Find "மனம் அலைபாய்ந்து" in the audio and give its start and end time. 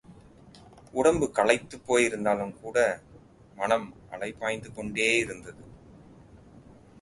3.55-4.71